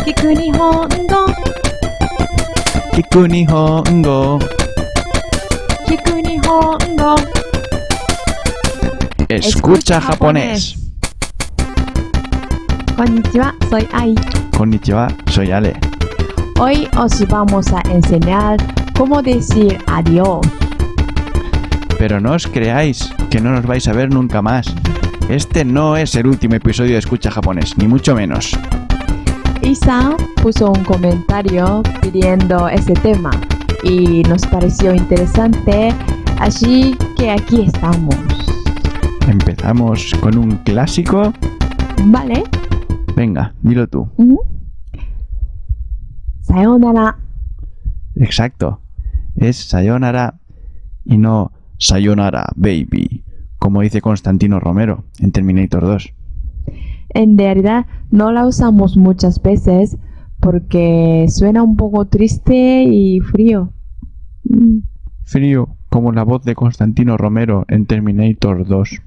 [0.00, 1.26] 聞く日本語
[2.92, 4.38] Kiku Nihongo.
[5.86, 7.14] 聞く日本語
[9.28, 10.76] Escucha japonés.
[12.96, 14.14] こんにちは soy Ai
[14.56, 15.74] Konnichiwa, soy Ale.
[16.58, 18.56] hoy os vamos a enseñar
[18.96, 20.40] cómo decir adiós
[21.98, 24.66] Pero no os creáis que no nos vais a ver nunca más.
[25.30, 28.56] Este no es el último episodio de Escucha japonés, ni mucho menos.
[29.61, 33.31] Isa puso un comentario pidiendo ese tema
[33.83, 35.89] y nos pareció interesante,
[36.39, 38.15] así que aquí estamos.
[39.27, 41.31] Empezamos con un clásico.
[42.05, 42.43] Vale.
[43.15, 44.09] Venga, dilo tú.
[46.41, 47.17] Sayonara.
[48.15, 48.81] Exacto.
[49.35, 50.39] Es Sayonara
[51.05, 53.23] y no Sayonara Baby,
[53.57, 56.13] como dice Constantino Romero en Terminator 2.
[57.13, 59.97] En realidad no la usamos muchas veces
[60.39, 63.73] porque suena un poco triste y frío.
[64.43, 64.79] Mm,
[65.23, 69.01] Frío, como la voz de Constantino Romero en Terminator 2.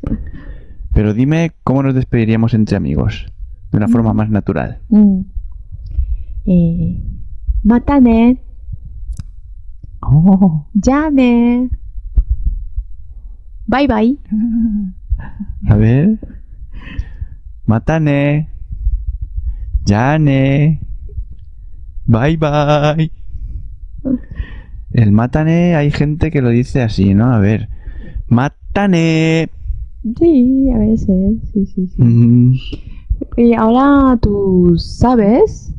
[0.95, 3.27] Pero dime cómo nos despediríamos entre amigos,
[3.73, 4.79] de una forma más natural.
[4.89, 5.20] mm.
[6.47, 7.03] Eh,
[7.62, 8.39] mata ne.
[10.03, 11.70] Oh, Ya ne.
[13.67, 14.19] Bye bye.
[15.69, 16.19] a ver.
[17.67, 18.48] Matane.
[19.84, 20.81] Yane.
[22.07, 23.11] Bye bye.
[24.93, 27.33] El matane hay gente que lo dice así, ¿no?
[27.33, 27.69] A ver.
[28.29, 29.48] Matane.
[30.19, 31.39] Sí, a veces.
[31.53, 32.03] Sí, sí, sí.
[32.03, 32.55] Mm,
[33.39, 35.75] Y ahora tú sabes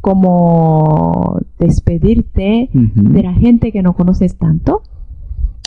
[0.00, 4.82] cómo despedirte de la gente que no conoces tanto.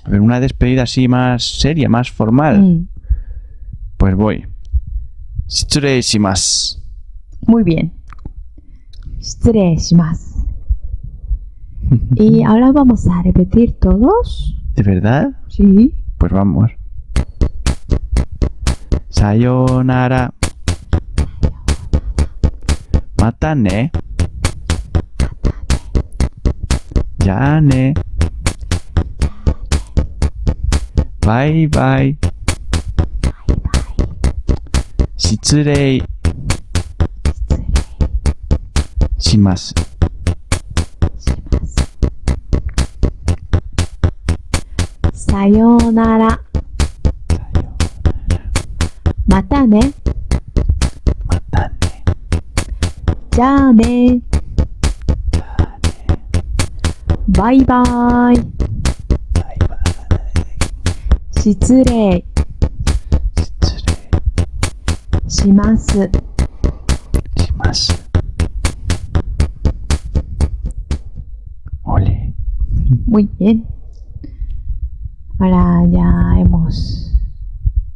[0.03, 2.61] A ver, una despedida así más seria, más formal.
[2.61, 2.87] Mm,
[3.97, 4.45] Pues voy.
[5.48, 6.78] Shitsurei shimasu.
[7.46, 7.92] Muy bien.
[9.20, 10.46] 失礼します.
[12.14, 14.54] Y ahora vamos a repetir todos.
[14.74, 15.30] ¿De verdad?
[15.48, 15.94] Sí.
[16.18, 16.70] Pues vamos.
[19.08, 20.32] Sayonara.
[23.20, 23.90] Matane.
[27.18, 27.94] Ya ne.
[31.20, 31.68] Bye
[35.17, 36.03] 失礼
[39.17, 39.73] します。
[45.13, 46.41] さようなら。
[49.25, 49.93] またね。
[51.25, 51.75] またね。
[53.31, 54.21] じゃあね。
[55.31, 55.75] じゃあね。
[57.29, 57.85] バイバイ。
[57.85, 58.41] バイバー
[61.41, 61.53] イ。
[61.53, 62.25] 失礼。
[65.44, 66.10] Shitsurei します。
[67.36, 67.92] shimasu.
[71.84, 72.34] Ole.
[73.06, 73.66] Muy bien.
[75.38, 77.14] Ahora ya hemos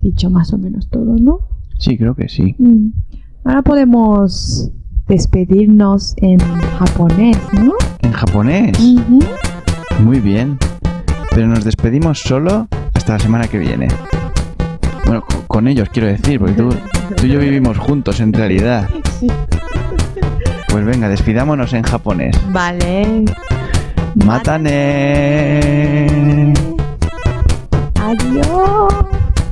[0.00, 1.41] dicho más o menos todo, ¿no?
[1.78, 2.55] Sí, creo que sí.
[2.59, 2.88] Mm.
[3.44, 4.71] Ahora podemos
[5.06, 7.75] despedirnos en japonés, ¿no?
[8.00, 8.78] En japonés.
[8.78, 9.19] Ujú.
[10.00, 10.59] Muy bien.
[11.34, 13.88] Pero nos despedimos solo hasta la semana que viene.
[15.06, 16.71] Bueno, co- con ellos quiero decir, porque tú,
[17.16, 18.90] tú y yo vivimos juntos en realidad.
[20.70, 22.36] Pues venga, despidámonos en japonés.
[22.52, 23.25] Vale.
[24.16, 25.64] Matane.
[27.96, 28.94] Adiós.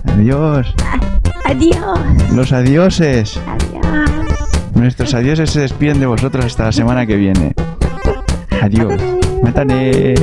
[0.05, 0.73] Adiós.
[1.45, 1.99] Adiós.
[2.33, 3.39] Los adioses.
[3.47, 4.11] Adiós.
[4.75, 7.53] Nuestros adioses se despiden de vosotros hasta la semana que viene.
[8.61, 8.93] Adiós.
[9.43, 10.15] Matane.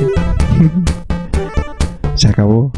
[2.15, 2.71] Se acabó.